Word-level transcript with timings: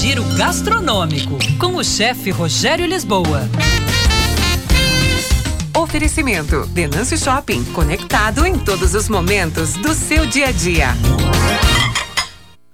Giro 0.00 0.24
gastronômico 0.36 1.38
com 1.58 1.76
o 1.76 1.84
chefe 1.84 2.30
Rogério 2.30 2.86
Lisboa. 2.86 3.48
Oferecimento: 5.76 6.66
Denâncio 6.66 7.18
Shopping, 7.18 7.64
conectado 7.72 8.46
em 8.46 8.58
todos 8.58 8.94
os 8.94 9.08
momentos 9.08 9.74
do 9.74 9.94
seu 9.94 10.26
dia 10.26 10.48
a 10.48 10.52
dia. 10.52 10.88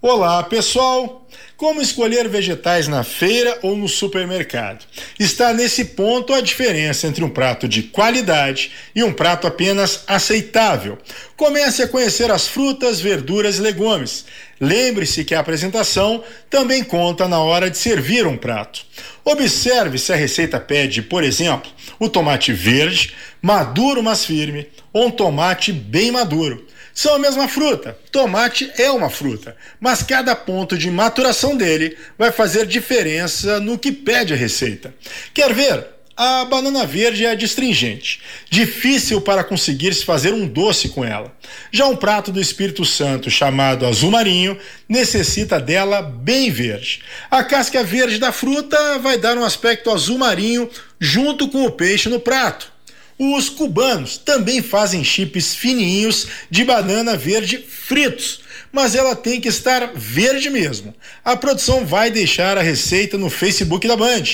Olá, 0.00 0.42
pessoal! 0.44 1.25
Como 1.56 1.80
escolher 1.80 2.28
vegetais 2.28 2.86
na 2.86 3.02
feira 3.02 3.58
ou 3.62 3.74
no 3.74 3.88
supermercado? 3.88 4.84
Está 5.18 5.54
nesse 5.54 5.86
ponto 5.86 6.34
a 6.34 6.42
diferença 6.42 7.06
entre 7.06 7.24
um 7.24 7.30
prato 7.30 7.66
de 7.66 7.82
qualidade 7.82 8.72
e 8.94 9.02
um 9.02 9.10
prato 9.10 9.46
apenas 9.46 10.04
aceitável. 10.06 10.98
Comece 11.34 11.82
a 11.82 11.88
conhecer 11.88 12.30
as 12.30 12.46
frutas, 12.46 13.00
verduras 13.00 13.56
e 13.56 13.62
legumes. 13.62 14.26
Lembre-se 14.60 15.24
que 15.24 15.34
a 15.34 15.40
apresentação 15.40 16.22
também 16.50 16.84
conta 16.84 17.26
na 17.26 17.40
hora 17.40 17.70
de 17.70 17.78
servir 17.78 18.26
um 18.26 18.36
prato. 18.36 18.84
Observe 19.24 19.96
se 19.96 20.12
a 20.12 20.16
receita 20.16 20.60
pede, 20.60 21.00
por 21.00 21.24
exemplo, 21.24 21.70
o 21.98 22.06
tomate 22.06 22.52
verde, 22.52 23.14
maduro 23.40 24.02
mas 24.02 24.26
firme, 24.26 24.68
ou 24.92 25.06
um 25.06 25.10
tomate 25.10 25.72
bem 25.72 26.12
maduro 26.12 26.66
são 26.96 27.14
a 27.14 27.18
mesma 27.18 27.46
fruta. 27.46 27.96
Tomate 28.10 28.72
é 28.78 28.90
uma 28.90 29.10
fruta, 29.10 29.54
mas 29.78 30.02
cada 30.02 30.34
ponto 30.34 30.78
de 30.78 30.90
maturação 30.90 31.54
dele 31.54 31.94
vai 32.16 32.32
fazer 32.32 32.66
diferença 32.66 33.60
no 33.60 33.78
que 33.78 33.92
pede 33.92 34.32
a 34.32 34.36
receita. 34.36 34.94
Quer 35.34 35.52
ver? 35.52 35.88
A 36.16 36.46
banana 36.46 36.86
verde 36.86 37.26
é 37.26 37.32
adstringente, 37.32 38.22
difícil 38.48 39.20
para 39.20 39.44
conseguir 39.44 39.92
se 39.92 40.02
fazer 40.02 40.32
um 40.32 40.48
doce 40.48 40.88
com 40.88 41.04
ela. 41.04 41.30
Já 41.70 41.86
um 41.86 41.94
prato 41.94 42.32
do 42.32 42.40
Espírito 42.40 42.86
Santo 42.86 43.30
chamado 43.30 43.84
azul 43.84 44.10
marinho 44.10 44.58
necessita 44.88 45.60
dela 45.60 46.00
bem 46.00 46.50
verde. 46.50 47.02
A 47.30 47.44
casca 47.44 47.84
verde 47.84 48.18
da 48.18 48.32
fruta 48.32 48.98
vai 49.00 49.18
dar 49.18 49.36
um 49.36 49.44
aspecto 49.44 49.90
azul 49.90 50.16
marinho 50.16 50.70
junto 50.98 51.48
com 51.48 51.66
o 51.66 51.70
peixe 51.70 52.08
no 52.08 52.18
prato. 52.18 52.72
Os 53.18 53.48
cubanos 53.48 54.18
também 54.18 54.62
fazem 54.62 55.02
chips 55.02 55.54
fininhos 55.54 56.26
de 56.50 56.64
banana 56.64 57.16
verde 57.16 57.58
fritos, 57.58 58.40
mas 58.70 58.94
ela 58.94 59.16
tem 59.16 59.40
que 59.40 59.48
estar 59.48 59.92
verde 59.94 60.50
mesmo. 60.50 60.94
A 61.24 61.34
produção 61.34 61.86
vai 61.86 62.10
deixar 62.10 62.58
a 62.58 62.62
receita 62.62 63.16
no 63.16 63.30
Facebook 63.30 63.88
da 63.88 63.96
Band. 63.96 64.24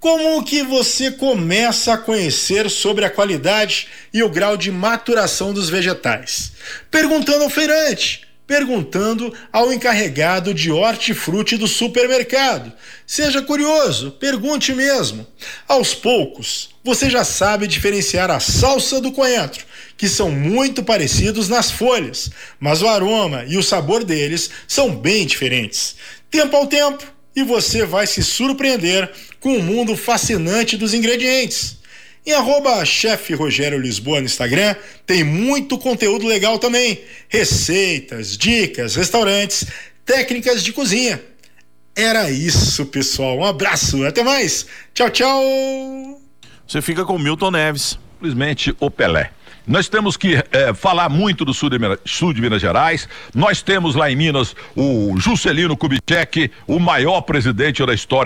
Como 0.00 0.44
que 0.44 0.62
você 0.62 1.10
começa 1.10 1.92
a 1.92 1.98
conhecer 1.98 2.68
sobre 2.70 3.04
a 3.04 3.10
qualidade 3.10 3.88
e 4.12 4.22
o 4.22 4.28
grau 4.28 4.56
de 4.56 4.70
maturação 4.70 5.52
dos 5.52 5.68
vegetais? 5.68 6.52
Perguntando 6.90 7.44
ao 7.44 7.50
feirante 7.50 8.27
perguntando 8.48 9.30
ao 9.52 9.70
encarregado 9.70 10.54
de 10.54 10.72
hortifruti 10.72 11.58
do 11.58 11.68
supermercado. 11.68 12.72
Seja 13.06 13.42
curioso, 13.42 14.12
pergunte 14.12 14.74
mesmo. 14.74 15.26
Aos 15.68 15.92
poucos, 15.94 16.70
você 16.82 17.10
já 17.10 17.24
sabe 17.24 17.66
diferenciar 17.66 18.30
a 18.30 18.40
salsa 18.40 19.02
do 19.02 19.12
coentro, 19.12 19.66
que 19.98 20.08
são 20.08 20.30
muito 20.30 20.82
parecidos 20.82 21.46
nas 21.46 21.70
folhas, 21.70 22.30
mas 22.58 22.80
o 22.80 22.88
aroma 22.88 23.44
e 23.46 23.58
o 23.58 23.62
sabor 23.62 24.02
deles 24.02 24.48
são 24.66 24.96
bem 24.96 25.26
diferentes. 25.26 25.96
Tempo 26.30 26.56
ao 26.56 26.66
tempo, 26.66 27.04
e 27.36 27.42
você 27.42 27.84
vai 27.84 28.06
se 28.06 28.22
surpreender 28.22 29.12
com 29.38 29.58
o 29.58 29.62
mundo 29.62 29.94
fascinante 29.94 30.76
dos 30.76 30.94
ingredientes. 30.94 31.77
Em 32.28 32.32
arroba 32.32 32.84
chefe 32.84 33.32
Rogério 33.32 33.78
Lisboa 33.78 34.20
no 34.20 34.26
Instagram, 34.26 34.76
tem 35.06 35.24
muito 35.24 35.78
conteúdo 35.78 36.26
legal 36.26 36.58
também. 36.58 37.00
Receitas, 37.26 38.36
dicas, 38.36 38.96
restaurantes, 38.96 39.64
técnicas 40.04 40.62
de 40.62 40.70
cozinha. 40.70 41.22
Era 41.96 42.30
isso, 42.30 42.84
pessoal. 42.84 43.38
Um 43.38 43.46
abraço, 43.46 44.04
até 44.04 44.22
mais. 44.22 44.66
Tchau, 44.92 45.08
tchau. 45.08 45.42
Você 46.66 46.82
fica 46.82 47.02
com 47.06 47.18
Milton 47.18 47.50
Neves, 47.50 47.98
simplesmente 48.18 48.76
o 48.78 48.90
Pelé. 48.90 49.30
Nós 49.68 49.86
temos 49.86 50.16
que 50.16 50.34
é, 50.50 50.72
falar 50.72 51.10
muito 51.10 51.44
do 51.44 51.52
sul 51.52 51.68
de, 51.68 51.78
sul 52.06 52.32
de, 52.32 52.40
Minas 52.40 52.62
Gerais. 52.62 53.06
Nós 53.34 53.60
temos 53.60 53.94
lá 53.94 54.10
em 54.10 54.16
Minas 54.16 54.56
o 54.74 55.14
Juscelino 55.18 55.76
Kubitschek, 55.76 56.50
o 56.66 56.78
maior 56.78 57.20
presidente 57.20 57.84
da 57.84 57.92
história 57.92 58.16